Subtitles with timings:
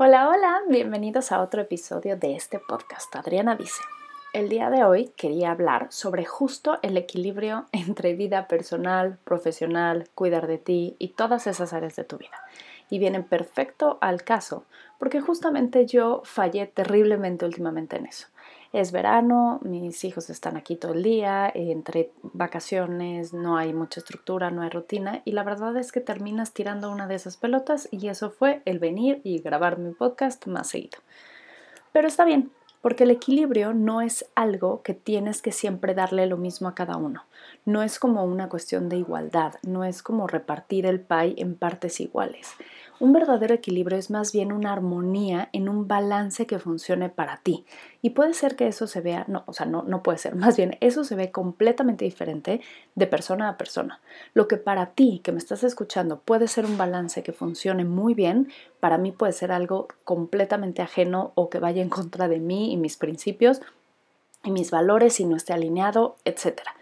[0.00, 3.16] Hola, hola, bienvenidos a otro episodio de este podcast.
[3.16, 3.82] Adriana dice,
[4.32, 10.46] el día de hoy quería hablar sobre justo el equilibrio entre vida personal, profesional, cuidar
[10.46, 12.36] de ti y todas esas áreas de tu vida.
[12.88, 14.66] Y vienen perfecto al caso,
[15.00, 18.28] porque justamente yo fallé terriblemente últimamente en eso.
[18.72, 24.50] Es verano, mis hijos están aquí todo el día, entre vacaciones no hay mucha estructura,
[24.50, 28.08] no hay rutina y la verdad es que terminas tirando una de esas pelotas y
[28.08, 30.98] eso fue el venir y grabar mi podcast más seguido.
[31.92, 32.50] Pero está bien,
[32.82, 36.98] porque el equilibrio no es algo que tienes que siempre darle lo mismo a cada
[36.98, 37.24] uno.
[37.64, 42.00] No es como una cuestión de igualdad, no es como repartir el pie en partes
[42.00, 42.50] iguales.
[43.00, 47.64] Un verdadero equilibrio es más bien una armonía en un balance que funcione para ti.
[48.02, 50.56] Y puede ser que eso se vea, no, o sea, no, no puede ser, más
[50.56, 52.60] bien eso se ve completamente diferente
[52.96, 54.00] de persona a persona.
[54.34, 58.14] Lo que para ti, que me estás escuchando, puede ser un balance que funcione muy
[58.14, 58.48] bien,
[58.80, 62.76] para mí puede ser algo completamente ajeno o que vaya en contra de mí y
[62.76, 63.60] mis principios
[64.42, 66.74] y mis valores y no esté alineado, etcétera.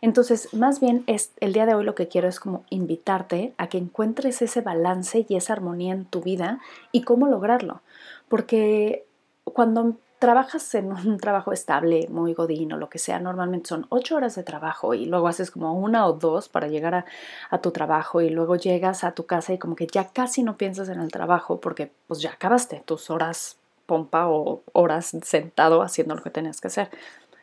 [0.00, 3.68] Entonces, más bien es el día de hoy lo que quiero es como invitarte a
[3.68, 6.60] que encuentres ese balance y esa armonía en tu vida
[6.92, 7.82] y cómo lograrlo.
[8.28, 9.06] Porque
[9.44, 14.16] cuando trabajas en un trabajo estable, muy godín o lo que sea, normalmente son ocho
[14.16, 17.04] horas de trabajo y luego haces como una o dos para llegar a,
[17.50, 20.56] a, tu trabajo y luego llegas a tu casa y como que ya casi no
[20.56, 26.14] piensas en el trabajo porque pues ya acabaste tus horas pompa o horas sentado haciendo
[26.14, 26.90] lo que tenías que hacer.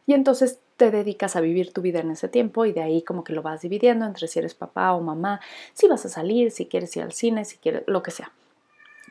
[0.08, 3.24] Y entonces te dedicas a vivir tu vida en ese tiempo y de ahí como
[3.24, 5.40] que lo vas dividiendo entre si eres papá o mamá,
[5.74, 8.32] si vas a salir, si quieres ir al cine, si quieres, lo que sea.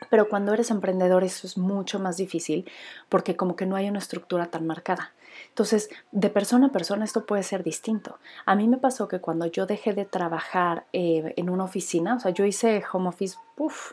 [0.09, 2.69] Pero cuando eres emprendedor eso es mucho más difícil
[3.07, 5.13] porque como que no hay una estructura tan marcada.
[5.49, 8.19] Entonces, de persona a persona esto puede ser distinto.
[8.45, 12.19] A mí me pasó que cuando yo dejé de trabajar eh, en una oficina, o
[12.19, 13.37] sea, yo hice home office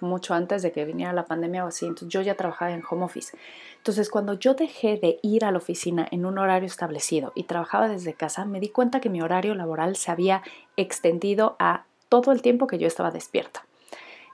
[0.01, 3.05] mucho antes de que viniera la pandemia o así, entonces yo ya trabajaba en home
[3.05, 3.37] office.
[3.77, 7.89] Entonces, cuando yo dejé de ir a la oficina en un horario establecido y trabajaba
[7.89, 10.43] desde casa, me di cuenta que mi horario laboral se había
[10.77, 13.68] extendido a todo el tiempo que yo estaba despierta.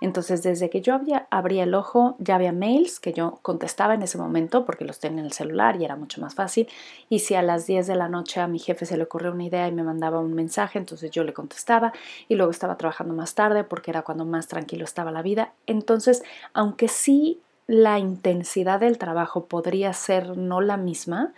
[0.00, 4.02] Entonces, desde que yo había, abría el ojo, ya había mails que yo contestaba en
[4.02, 6.68] ese momento porque los tenía en el celular y era mucho más fácil.
[7.08, 9.44] Y si a las 10 de la noche a mi jefe se le ocurrió una
[9.44, 11.92] idea y me mandaba un mensaje, entonces yo le contestaba
[12.28, 15.52] y luego estaba trabajando más tarde porque era cuando más tranquilo estaba la vida.
[15.66, 16.22] Entonces,
[16.52, 21.32] aunque sí la intensidad del trabajo podría ser no la misma,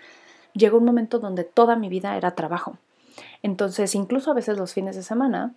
[0.55, 2.78] llegó un momento donde toda mi vida era trabajo.
[3.43, 5.55] Entonces, incluso a veces los fines de semana,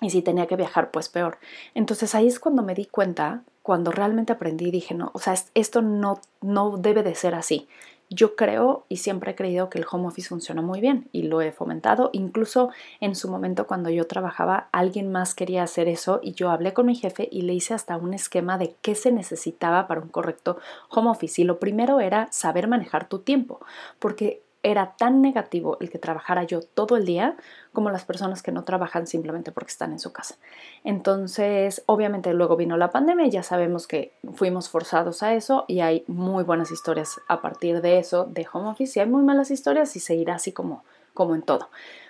[0.00, 1.38] y si tenía que viajar, pues peor.
[1.74, 5.82] Entonces ahí es cuando me di cuenta, cuando realmente aprendí, dije, no, o sea, esto
[5.82, 7.68] no, no debe de ser así.
[8.10, 11.42] Yo creo y siempre he creído que el home office funciona muy bien y lo
[11.42, 12.08] he fomentado.
[12.14, 12.70] Incluso
[13.00, 16.86] en su momento cuando yo trabajaba, alguien más quería hacer eso y yo hablé con
[16.86, 20.56] mi jefe y le hice hasta un esquema de qué se necesitaba para un correcto
[20.88, 21.42] home office.
[21.42, 23.60] Y lo primero era saber manejar tu tiempo,
[23.98, 27.36] porque era tan negativo el que trabajara yo todo el día
[27.72, 30.36] como las personas que no trabajan simplemente porque están en su casa.
[30.82, 36.04] Entonces, obviamente luego vino la pandemia ya sabemos que fuimos forzados a eso y hay
[36.08, 39.94] muy buenas historias a partir de eso de home office y hay muy malas historias
[39.94, 41.68] y seguirá así como, como en todo.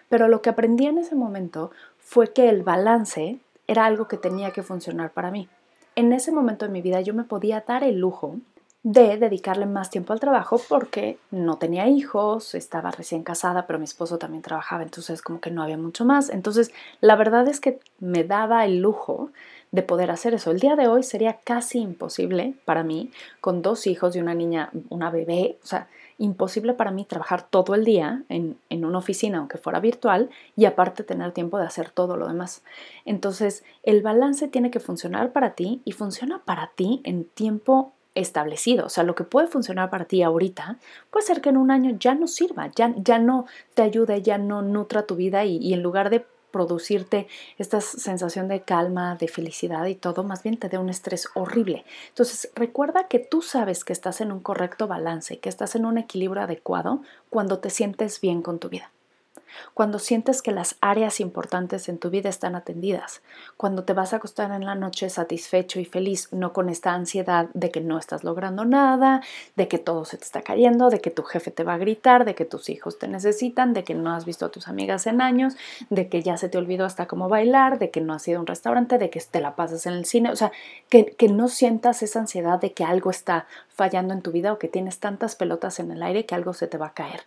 [0.09, 4.53] Pero lo que aprendí en ese momento fue que el balance era algo que tenía
[4.53, 5.49] que funcionar para mí.
[5.97, 8.37] En ese momento de mi vida yo me podía dar el lujo
[8.85, 13.85] de dedicarle más tiempo al trabajo porque no tenía hijos, estaba recién casada, pero mi
[13.85, 16.31] esposo también trabajaba, entonces como que no había mucho más.
[16.31, 19.31] Entonces, la verdad es que me daba el lujo
[19.73, 20.51] de poder hacer eso.
[20.51, 24.71] El día de hoy sería casi imposible para mí, con dos hijos y una niña,
[24.89, 29.39] una bebé, o sea, imposible para mí trabajar todo el día en, en, una oficina,
[29.39, 32.63] aunque fuera virtual, y aparte tener tiempo de hacer todo lo demás.
[33.05, 38.87] Entonces, el balance tiene que funcionar para ti y funciona para ti en tiempo establecido.
[38.87, 40.79] O sea, lo que puede funcionar para ti ahorita
[41.11, 44.39] puede ser que en un año ya no sirva, ya, ya no te ayude, ya
[44.39, 47.29] no nutra tu vida y, y en lugar de producirte
[47.59, 51.85] esta sensación de calma, de felicidad y todo, más bien te dé un estrés horrible.
[52.09, 55.99] Entonces, recuerda que tú sabes que estás en un correcto balance, que estás en un
[55.99, 58.91] equilibrio adecuado cuando te sientes bien con tu vida
[59.75, 63.23] cuando sientes que las áreas importantes en tu vida están atendidas,
[63.57, 67.49] cuando te vas a acostar en la noche satisfecho y feliz, no con esta ansiedad
[67.55, 69.23] de que no estás logrando nada,
[69.57, 72.25] de que todo se te está cayendo, de que tu jefe te va a gritar,
[72.25, 75.21] de que tus hijos te necesitan, de que no has visto a tus amigas en
[75.21, 75.55] años,
[75.91, 78.41] de que ya se te olvidó hasta cómo bailar, de que no has ido a
[78.41, 80.53] un restaurante, de que te la pasas en el cine, o sea,
[80.89, 84.59] que, que no sientas esa ansiedad de que algo está fallando en tu vida o
[84.59, 87.21] que tienes tantas pelotas en el aire que algo se te va a caer.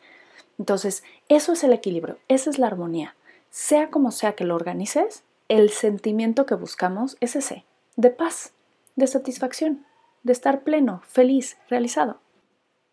[0.61, 3.15] Entonces, eso es el equilibrio, esa es la armonía.
[3.49, 7.65] Sea como sea que lo organices, el sentimiento que buscamos es ese,
[7.95, 8.53] de paz,
[8.95, 9.87] de satisfacción.
[10.21, 12.19] de estar pleno, feliz, realizado.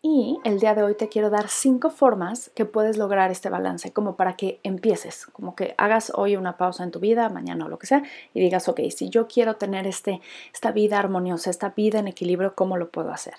[0.01, 3.93] Y el día de hoy te quiero dar cinco formas que puedes lograr este balance,
[3.93, 7.69] como para que empieces, como que hagas hoy una pausa en tu vida, mañana o
[7.69, 8.01] lo que sea,
[8.33, 10.21] y digas, ok, si yo quiero tener este,
[10.51, 13.35] esta vida armoniosa, esta vida en equilibrio, ¿cómo lo puedo hacer?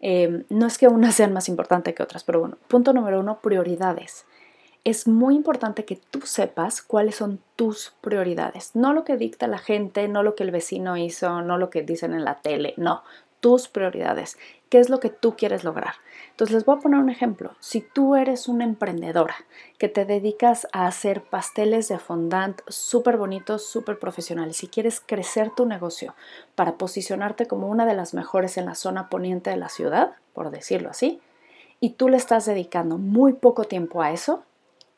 [0.00, 3.40] Em, no es que unas sean más importantes que otras, pero bueno, punto número uno,
[3.40, 4.26] prioridades.
[4.82, 9.58] Es muy importante que tú sepas cuáles son tus prioridades, no lo que dicta la
[9.58, 13.02] gente, no lo que el vecino hizo, no lo que dicen en la tele, no,
[13.40, 14.38] tus prioridades,
[14.70, 15.94] qué es lo que tú quieres lograr.
[16.30, 17.54] Entonces les voy a poner un ejemplo.
[17.60, 19.34] Si tú eres una emprendedora
[19.78, 25.50] que te dedicas a hacer pasteles de fondant súper bonitos, súper profesionales y quieres crecer
[25.50, 26.14] tu negocio
[26.54, 30.50] para posicionarte como una de las mejores en la zona poniente de la ciudad, por
[30.50, 31.20] decirlo así,
[31.80, 34.44] y tú le estás dedicando muy poco tiempo a eso,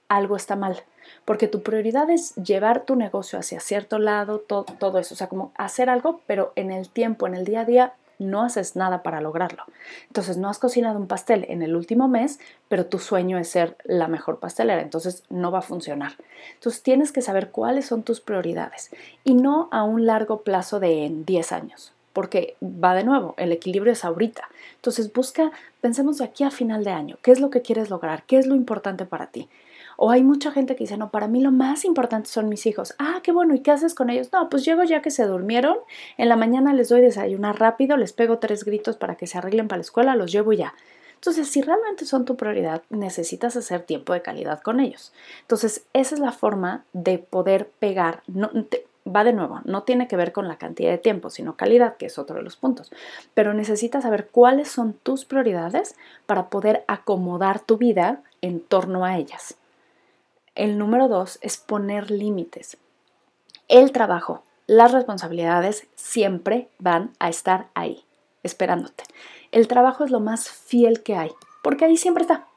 [0.08, 0.82] algo está mal.
[1.24, 5.14] Porque tu prioridad es llevar tu negocio hacia cierto lado, todo, todo eso.
[5.14, 8.42] O sea, como hacer algo, pero en el tiempo, en el día a día, no
[8.42, 9.64] haces nada para lograrlo.
[10.08, 12.38] Entonces no has cocinado un pastel en el último mes,
[12.68, 16.12] pero tu sueño es ser la mejor pastelera, entonces no va a funcionar.
[16.54, 18.90] Entonces tienes que saber cuáles son tus prioridades
[19.24, 23.92] y no a un largo plazo de 10 años, porque va de nuevo, el equilibrio
[23.92, 24.48] es ahorita.
[24.76, 28.24] Entonces busca, pensemos aquí a final de año, ¿qué es lo que quieres lograr?
[28.24, 29.48] ¿Qué es lo importante para ti?
[29.96, 32.94] O hay mucha gente que dice, no, para mí lo más importante son mis hijos.
[32.98, 34.30] Ah, qué bueno, ¿y qué haces con ellos?
[34.32, 35.76] No, pues llego ya que se durmieron,
[36.16, 39.68] en la mañana les doy desayunar rápido, les pego tres gritos para que se arreglen
[39.68, 40.74] para la escuela, los llevo ya.
[41.14, 45.12] Entonces, si realmente son tu prioridad, necesitas hacer tiempo de calidad con ellos.
[45.42, 48.24] Entonces, esa es la forma de poder pegar.
[49.06, 52.06] Va de nuevo, no tiene que ver con la cantidad de tiempo, sino calidad, que
[52.06, 52.90] es otro de los puntos.
[53.34, 55.94] Pero necesitas saber cuáles son tus prioridades
[56.26, 59.56] para poder acomodar tu vida en torno a ellas.
[60.54, 62.76] El número dos es poner límites.
[63.68, 68.04] El trabajo, las responsabilidades siempre van a estar ahí,
[68.42, 69.04] esperándote.
[69.50, 71.30] El trabajo es lo más fiel que hay,
[71.62, 72.48] porque ahí siempre está.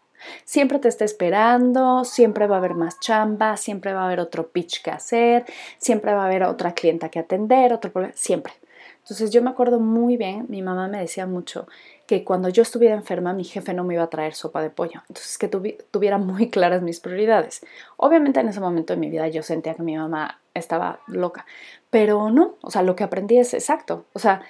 [0.44, 4.50] Siempre te está esperando, siempre va a haber más chamba, siempre va a haber otro
[4.50, 5.46] pitch que hacer,
[5.78, 8.52] siempre va a haber otra clienta que atender, otro problema, siempre.
[8.98, 11.66] Entonces yo me acuerdo muy bien, mi mamá me decía mucho
[12.08, 15.02] que cuando yo estuviera enferma mi jefe no me iba a traer sopa de pollo.
[15.10, 17.66] Entonces que tuviera muy claras mis prioridades.
[17.98, 21.46] Obviamente en ese momento de mi vida yo sentía que mi mamá estaba loca,
[21.90, 24.06] pero no, o sea, lo que aprendí es exacto.
[24.14, 24.42] O sea,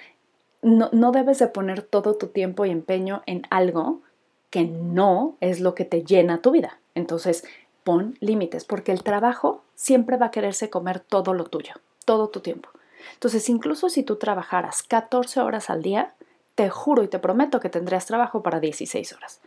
[0.62, 4.00] no, no debes de poner todo tu tiempo y empeño en algo
[4.50, 6.78] que no es lo que te llena tu vida.
[6.94, 7.44] Entonces,
[7.84, 11.74] pon límites, porque el trabajo siempre va a quererse comer todo lo tuyo,
[12.04, 12.68] todo tu tiempo.
[13.14, 16.15] Entonces, incluso si tú trabajaras 14 horas al día,
[16.56, 19.40] te juro y te prometo que tendrías trabajo para 16 horas.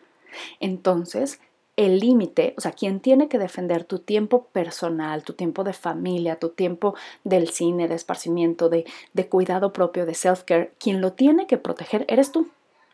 [0.61, 1.41] Entonces,
[1.75, 6.37] el límite, o sea, quien tiene que defender tu tiempo personal, tu tiempo de familia,
[6.37, 11.47] tu tiempo del cine, de esparcimiento, de, de cuidado propio, de self-care, quien lo tiene
[11.47, 12.47] que proteger eres tú.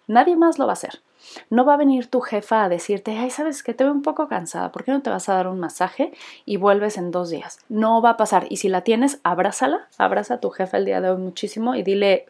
[0.07, 1.01] Nadie más lo va a hacer.
[1.49, 4.27] No va a venir tu jefa a decirte, ay, sabes que te veo un poco
[4.27, 6.13] cansada, ¿por qué no te vas a dar un masaje
[6.45, 7.59] y vuelves en dos días?
[7.67, 8.45] No va a pasar.
[8.49, 11.81] Y si la tienes, abrázala, abraza a tu jefa el día de hoy muchísimo y
[11.81, 12.27] dile,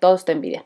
[0.00, 0.64] todos te envidian.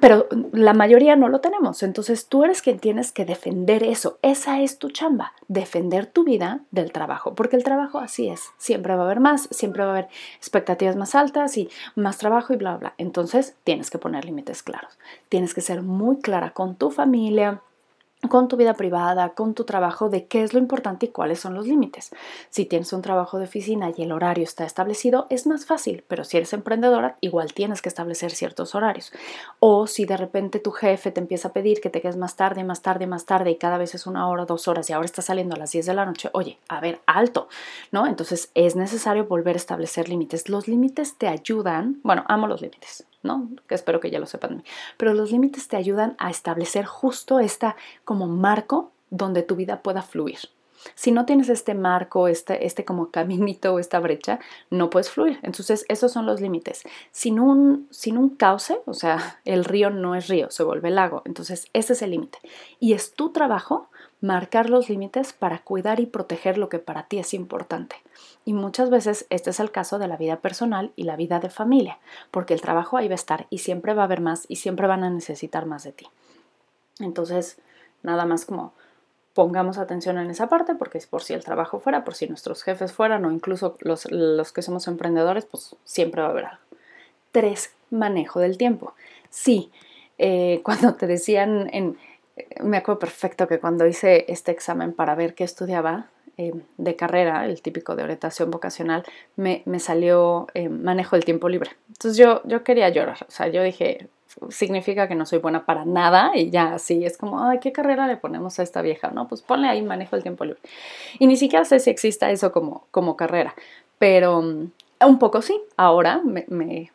[0.00, 1.82] Pero la mayoría no lo tenemos.
[1.82, 4.18] Entonces tú eres quien tienes que defender eso.
[4.22, 7.34] Esa es tu chamba, defender tu vida del trabajo.
[7.34, 8.50] Porque el trabajo así es.
[8.58, 12.52] Siempre va a haber más, siempre va a haber expectativas más altas y más trabajo
[12.52, 12.94] y bla, bla.
[12.98, 14.98] Entonces tienes que poner límites claros.
[15.28, 17.62] Tienes que ser muy clara con tu familia,
[18.28, 21.54] con tu vida privada, con tu trabajo, de qué es lo importante y cuáles son
[21.54, 22.10] los límites.
[22.50, 26.24] Si tienes un trabajo de oficina y el horario está establecido, es más fácil, pero
[26.24, 29.12] si eres emprendedora, igual tienes que establecer ciertos horarios.
[29.58, 32.64] O si de repente tu jefe te empieza a pedir que te quedes más tarde,
[32.64, 35.22] más tarde, más tarde y cada vez es una hora, dos horas y ahora está
[35.22, 37.48] saliendo a las 10 de la noche, oye, a ver, alto,
[37.92, 38.06] ¿no?
[38.06, 40.48] Entonces es necesario volver a establecer límites.
[40.48, 43.04] Los límites te ayudan, bueno, amo los límites,
[43.66, 44.64] que espero que ya lo sepan.
[44.96, 50.02] Pero los límites te ayudan a establecer justo esta como marco donde tu vida pueda
[50.02, 50.38] fluir.
[50.94, 54.38] Si no tienes este marco, este, este como caminito o esta brecha,
[54.70, 55.38] no puedes fluir.
[55.42, 56.82] Entonces, esos son los límites.
[57.10, 61.22] Sin un, sin un cauce, o sea, el río no es río, se vuelve lago.
[61.24, 62.38] Entonces, ese es el límite.
[62.78, 63.88] Y es tu trabajo
[64.20, 67.96] marcar los límites para cuidar y proteger lo que para ti es importante.
[68.44, 71.50] Y muchas veces este es el caso de la vida personal y la vida de
[71.50, 71.98] familia,
[72.30, 74.86] porque el trabajo ahí va a estar y siempre va a haber más y siempre
[74.86, 76.06] van a necesitar más de ti.
[77.00, 77.58] Entonces,
[78.02, 78.72] nada más como
[79.34, 82.94] pongamos atención en esa parte, porque por si el trabajo fuera, por si nuestros jefes
[82.94, 84.06] fueran o incluso los,
[84.52, 86.62] que somos emprendedores, pues siempre va a haber algo.
[87.32, 88.94] Tres, manejo del tiempo.
[89.28, 89.70] Sí,
[90.16, 91.98] eh, cuando te decían en
[92.62, 97.46] me acuerdo perfecto que cuando hice este examen para ver qué estudiaba, eh, de carrera,
[97.46, 99.04] el típico de orientación vocacional,
[99.36, 101.70] me, salió eh, manejo del tiempo libre.
[101.88, 104.08] Entonces yo, yo quería llorar, o sea, yo dije,
[104.50, 108.06] significa que no soy buena para nada y ya así es como, ay, ¿qué carrera
[108.06, 109.10] le ponemos a esta vieja?
[109.12, 110.60] No, pues ponle ahí manejo del tiempo libre.
[111.18, 113.54] Y ni siquiera sé si exista eso como, como carrera,
[113.98, 114.70] pero mm,
[115.06, 116.44] un poco sí, ahora me,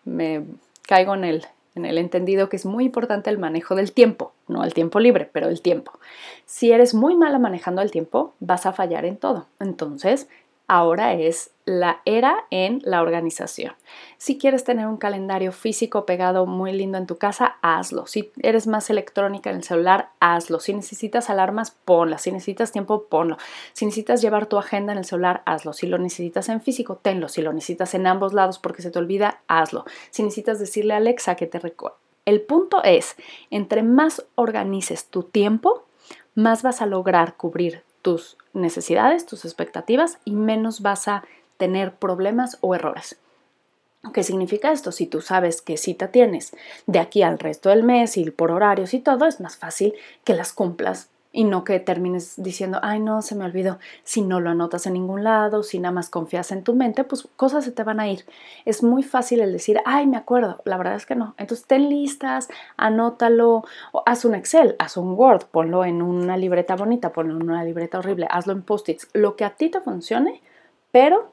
[0.05, 0.45] me
[0.88, 4.63] caigo en el, en el entendido que es muy importante el manejo del tiempo, no
[4.63, 5.93] el tiempo libre, pero el tiempo.
[6.45, 9.47] Si eres muy mala manejando el tiempo, vas a fallar en todo.
[9.59, 10.27] Entonces,
[10.71, 13.73] ahora es la era en la organización.
[14.17, 18.07] Si quieres tener un calendario físico pegado muy lindo en tu casa, hazlo.
[18.07, 20.61] Si eres más electrónica en el celular, hazlo.
[20.61, 22.21] Si necesitas alarmas, ponlas.
[22.21, 23.35] Si necesitas tiempo, ponlo.
[23.73, 25.73] Si necesitas llevar tu agenda en el celular, hazlo.
[25.73, 27.27] Si lo necesitas en físico, tenlo.
[27.27, 29.83] Si lo necesitas en ambos lados porque se te olvida, hazlo.
[30.09, 31.97] Si necesitas decirle a Alexa que te recuerde.
[32.23, 33.17] El punto es,
[33.49, 35.83] entre más organices tu tiempo,
[36.33, 41.24] más vas a lograr cubrir tus necesidades, tus expectativas y menos vas a
[41.58, 43.17] tener problemas o errores.
[44.13, 44.91] ¿Qué significa esto?
[44.91, 46.53] Si tú sabes qué cita tienes
[46.88, 49.93] de aquí al resto del mes y por horarios y todo, es más fácil
[50.24, 53.79] que las cumplas y no que termines diciendo, ay no, se me olvidó.
[54.03, 57.27] Si no lo anotas en ningún lado, si nada más confías en tu mente, pues
[57.35, 58.25] cosas se te van a ir.
[58.65, 60.61] Es muy fácil el decir, ay, me acuerdo.
[60.65, 61.33] La verdad es que no.
[61.38, 66.75] Entonces ten listas, anótalo, o haz un Excel, haz un Word, ponlo en una libreta
[66.75, 70.41] bonita, ponlo en una libreta horrible, hazlo en post-its, lo que a ti te funcione,
[70.91, 71.31] pero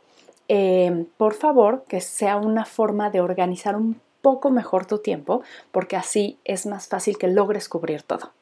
[0.49, 5.97] eh, por favor que sea una forma de organizar un poco mejor tu tiempo, porque
[5.97, 8.33] así es más fácil que logres cubrir todo.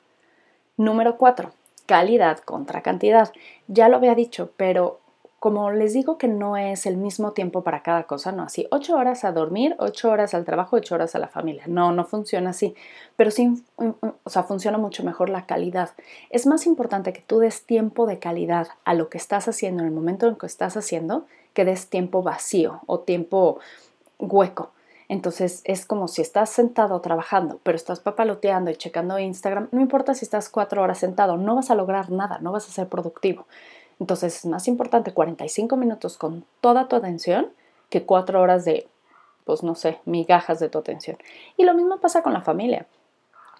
[0.76, 1.52] Número 4.
[1.86, 3.32] Calidad contra cantidad.
[3.68, 5.00] Ya lo había dicho, pero
[5.38, 8.96] como les digo que no es el mismo tiempo para cada cosa, no así, 8
[8.96, 11.64] horas a dormir, 8 horas al trabajo, 8 horas a la familia.
[11.66, 12.74] No, no funciona así.
[13.16, 15.90] Pero sí, o sea, funciona mucho mejor la calidad.
[16.30, 19.88] Es más importante que tú des tiempo de calidad a lo que estás haciendo en
[19.88, 23.60] el momento en que estás haciendo que des tiempo vacío o tiempo
[24.18, 24.72] hueco.
[25.08, 30.14] Entonces es como si estás sentado trabajando, pero estás papaloteando y checando Instagram, no importa
[30.14, 33.46] si estás cuatro horas sentado, no vas a lograr nada, no vas a ser productivo.
[34.00, 37.50] Entonces es más importante 45 minutos con toda tu atención
[37.88, 38.88] que cuatro horas de,
[39.44, 41.16] pues no sé, migajas de tu atención.
[41.56, 42.86] Y lo mismo pasa con la familia.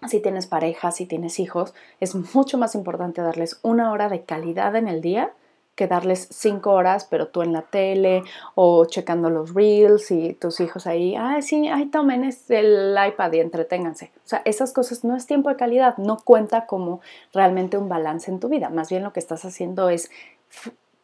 [0.08, 4.76] Si tienes pareja, si tienes hijos, es mucho más importante darles una hora de calidad
[4.76, 5.32] en el día
[5.76, 10.58] que darles cinco horas, pero tú en la tele o checando los reels y tus
[10.60, 14.10] hijos ahí, ay, sí, ay, tomen el iPad y entreténganse.
[14.24, 17.00] O sea, esas cosas no es tiempo de calidad, no cuenta como
[17.32, 18.70] realmente un balance en tu vida.
[18.70, 20.10] Más bien lo que estás haciendo es,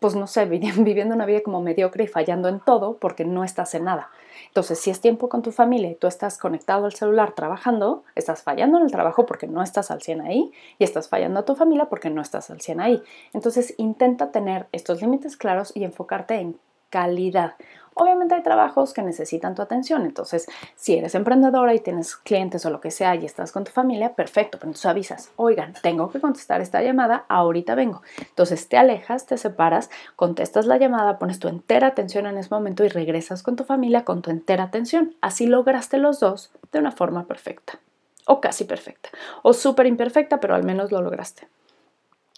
[0.03, 3.75] pues no sé, viviendo una vida como mediocre y fallando en todo porque no estás
[3.75, 4.11] en nada.
[4.49, 8.43] Entonces, si es tiempo con tu familia y tú estás conectado al celular trabajando, estás
[8.43, 11.55] fallando en el trabajo porque no estás al 100 ahí y estás fallando a tu
[11.55, 13.03] familia porque no estás al 100 ahí.
[13.33, 16.59] Entonces, intenta tener estos límites claros y enfocarte en
[16.93, 17.55] calidad.
[17.95, 20.47] Obviamente hay trabajos que necesitan tu atención, entonces
[20.77, 24.15] si eres emprendedora y tienes clientes o lo que sea y estás con tu familia,
[24.15, 28.03] perfecto, pero entonces avisas, oigan, tengo que contestar esta llamada, ahorita vengo.
[28.19, 32.85] Entonces te alejas, te separas, contestas la llamada, pones tu entera atención en ese momento
[32.85, 35.15] y regresas con tu familia con tu entera atención.
[35.21, 37.79] Así lograste los dos de una forma perfecta,
[38.27, 39.11] o casi perfecta,
[39.43, 41.47] o súper imperfecta, pero al menos lo lograste.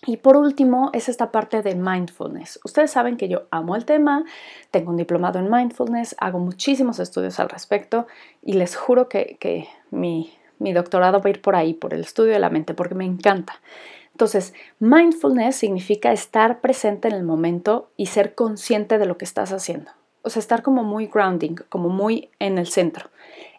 [0.06, 2.60] Y por último es esta parte de mindfulness.
[2.64, 4.24] Ustedes saben que yo amo el tema,
[4.70, 8.06] tengo un diplomado en mindfulness, hago muchísimos estudios al respecto
[8.42, 12.32] y les juro que, mi, mi doctorado va a ir por ahí, por el estudio
[12.32, 13.60] de la mente, porque me encanta.
[14.12, 19.52] Entonces, mindfulness significa estar presente en el momento y ser consciente de lo que estás
[19.52, 19.90] haciendo.
[20.22, 23.10] O sea, estar como muy grounding, como muy en el centro.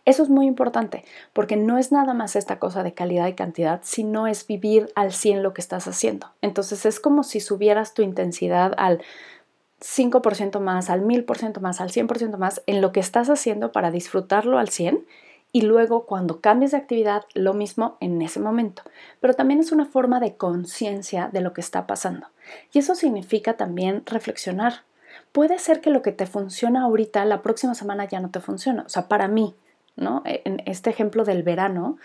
[0.05, 3.81] Eso es muy importante porque no es nada más esta cosa de calidad y cantidad,
[3.83, 6.31] sino es vivir al 100 lo que estás haciendo.
[6.41, 9.01] Entonces es como si subieras tu intensidad al
[9.81, 14.57] 5% más, al 1000% más, al 100% más en lo que estás haciendo para disfrutarlo
[14.59, 15.05] al 100
[15.51, 18.83] y luego cuando cambies de actividad lo mismo en ese momento.
[19.21, 22.27] Pero también es una forma de conciencia de lo que está pasando.
[22.73, 24.81] Y eso significa también reflexionar.
[25.31, 28.83] Puede ser que lo que te funciona ahorita, la próxima semana ya no te funciona.
[28.85, 29.55] O sea, para mí,
[29.95, 30.21] ¿no?
[30.25, 31.97] E, en este ejemplo del verano,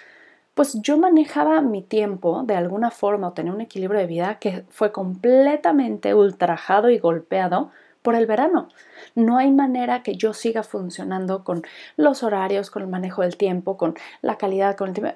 [0.54, 4.64] pues yo manejaba mi tiempo de alguna forma o tenía un equilibrio de vida que
[4.68, 7.70] fue completamente ultrajado y golpeado
[8.02, 8.68] por el verano.
[9.14, 11.62] No hay manera que yo siga funcionando con
[11.96, 15.14] los horarios, con el manejo del tiempo, con la calidad, con el tiempo,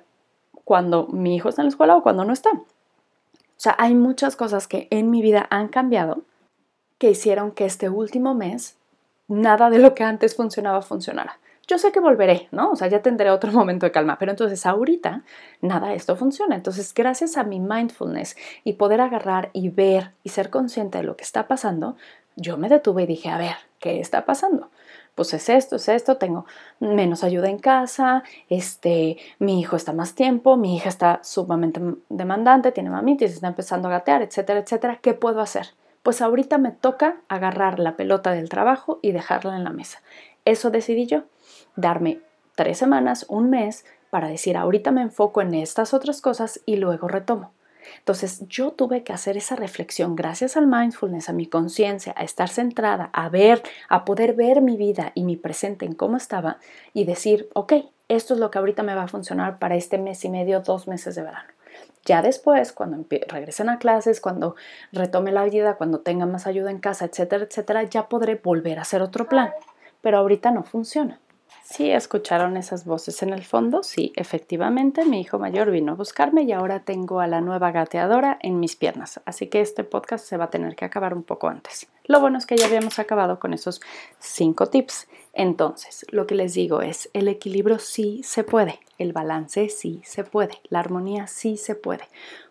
[0.64, 2.50] cuando mi hijo está en la escuela o cuando no está.
[2.50, 2.64] O
[3.56, 6.22] sea, hay muchas cosas que en mi vida han cambiado
[6.98, 8.76] que hicieron que este último mes
[9.28, 12.70] nada de lo que antes funcionaba funcionara yo sé que volveré, ¿no?
[12.70, 15.22] O sea, ya tendré otro momento de calma, pero entonces ahorita
[15.60, 16.56] nada de esto funciona.
[16.56, 21.16] Entonces, gracias a mi mindfulness y poder agarrar y ver y ser consciente de lo
[21.16, 21.96] que está pasando,
[22.36, 24.70] yo me detuve y dije, a ver, ¿qué está pasando?
[25.14, 26.44] Pues es esto, es esto, tengo
[26.80, 32.72] menos ayuda en casa, este, mi hijo está más tiempo, mi hija está sumamente demandante,
[32.72, 34.98] tiene mamitis, está empezando a gatear, etcétera, etcétera.
[35.00, 35.68] ¿Qué puedo hacer?
[36.02, 40.02] Pues ahorita me toca agarrar la pelota del trabajo y dejarla en la mesa.
[40.44, 41.22] Eso decidí yo,
[41.76, 42.20] darme
[42.54, 47.08] tres semanas, un mes, para decir, ahorita me enfoco en estas otras cosas y luego
[47.08, 47.52] retomo.
[47.98, 52.48] Entonces yo tuve que hacer esa reflexión gracias al mindfulness, a mi conciencia, a estar
[52.48, 56.58] centrada, a ver, a poder ver mi vida y mi presente en cómo estaba
[56.92, 57.74] y decir, ok,
[58.08, 60.86] esto es lo que ahorita me va a funcionar para este mes y medio, dos
[60.88, 61.48] meses de verano.
[62.04, 64.56] Ya después, cuando regresen a clases, cuando
[64.92, 68.82] retome la vida, cuando tenga más ayuda en casa, etcétera, etcétera, ya podré volver a
[68.82, 69.50] hacer otro plan.
[70.02, 71.18] Pero ahorita no funciona.
[71.62, 73.82] Sí, escucharon esas voces en el fondo.
[73.82, 78.38] Sí, efectivamente, mi hijo mayor vino a buscarme y ahora tengo a la nueva gateadora
[78.42, 79.20] en mis piernas.
[79.24, 81.88] Así que este podcast se va a tener que acabar un poco antes.
[82.04, 83.80] Lo bueno es que ya habíamos acabado con esos
[84.18, 85.08] cinco tips.
[85.32, 90.22] Entonces, lo que les digo es, el equilibrio sí se puede, el balance sí se
[90.22, 92.04] puede, la armonía sí se puede.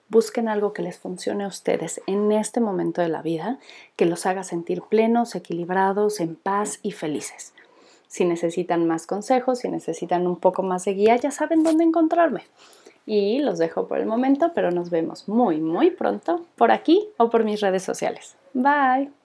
[0.09, 3.57] Busquen algo que les funcione a ustedes en este momento de la vida,
[3.95, 7.53] que los haga sentir plenos, equilibrados, en paz y felices.
[8.13, 12.43] Si necesitan más consejos, si necesitan un poco más de guía, ya saben dónde encontrarme.
[13.07, 17.31] Y los dejo por el momento, pero nos vemos muy, muy pronto por aquí o
[17.31, 18.37] por mis redes sociales.
[18.53, 19.22] Bye.